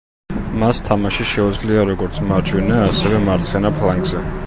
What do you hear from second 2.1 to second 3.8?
მარჯვენა, ასევე მარცხენა